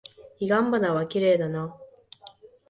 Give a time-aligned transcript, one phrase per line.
[0.39, 1.77] 彼岸花はきれいだな。